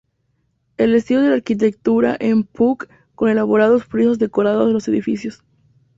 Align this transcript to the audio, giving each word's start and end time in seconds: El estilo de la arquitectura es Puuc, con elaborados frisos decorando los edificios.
El 0.77 0.95
estilo 0.95 1.21
de 1.21 1.29
la 1.29 1.35
arquitectura 1.35 2.17
es 2.19 2.33
Puuc, 2.53 2.87
con 3.13 3.29
elaborados 3.29 3.83
frisos 3.85 4.17
decorando 4.17 4.65
los 4.65 4.87
edificios. 4.87 5.43